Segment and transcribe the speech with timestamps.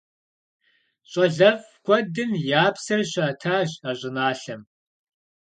[1.11, 4.61] ЩӀалэфӀ куэдым я псэр щатащ а щӀыналъэм.